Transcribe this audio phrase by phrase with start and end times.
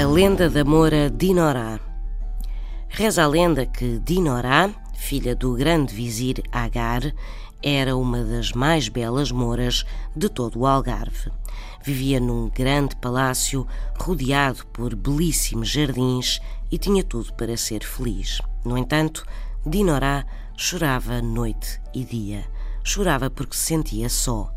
[0.00, 1.78] A lenda da Moura Dinorá.
[2.88, 7.12] Reza a lenda que Dinorá, filha do grande vizir Agar,
[7.62, 9.84] era uma das mais belas mouras
[10.16, 11.30] de todo o Algarve.
[11.84, 13.66] Vivia num grande palácio
[13.98, 16.40] rodeado por belíssimos jardins
[16.72, 18.40] e tinha tudo para ser feliz.
[18.64, 19.26] No entanto,
[19.66, 20.24] Dinorá
[20.56, 22.46] chorava noite e dia.
[22.82, 24.50] Chorava porque se sentia só.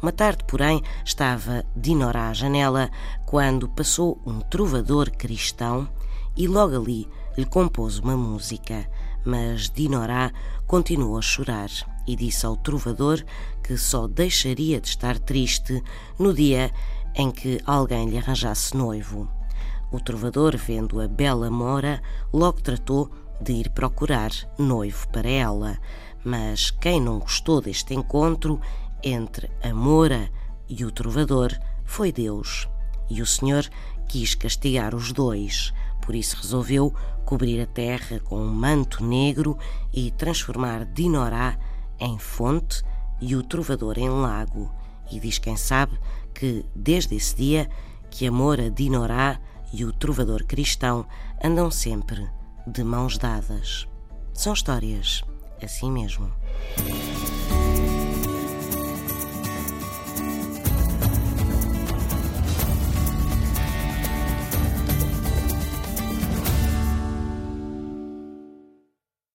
[0.00, 2.90] Uma tarde, porém, estava Dinorá à janela
[3.24, 5.88] quando passou um trovador cristão
[6.36, 8.88] e logo ali lhe compôs uma música.
[9.24, 10.32] Mas Dinorá
[10.66, 11.70] continuou a chorar
[12.06, 13.24] e disse ao trovador
[13.62, 15.82] que só deixaria de estar triste
[16.18, 16.70] no dia
[17.14, 19.28] em que alguém lhe arranjasse noivo.
[19.90, 22.02] O trovador, vendo a bela mora,
[22.32, 23.10] logo tratou
[23.40, 25.78] de ir procurar noivo para ela.
[26.24, 28.60] Mas quem não gostou deste encontro
[29.02, 30.30] entre a Moura
[30.68, 31.52] e o trovador
[31.84, 32.68] foi Deus.
[33.08, 33.68] E o Senhor
[34.08, 35.72] quis castigar os dois,
[36.02, 36.94] por isso resolveu
[37.24, 39.58] cobrir a terra com um manto negro
[39.92, 41.58] e transformar Dinorá
[41.98, 42.82] em fonte
[43.20, 44.72] e o trovador em lago.
[45.10, 45.98] E diz quem sabe
[46.34, 47.68] que, desde esse dia,
[48.10, 49.40] que a Moura Dinorá
[49.72, 51.06] e o trovador cristão
[51.42, 52.28] andam sempre
[52.66, 53.86] de mãos dadas.
[54.32, 55.22] São histórias
[55.62, 56.32] assim mesmo.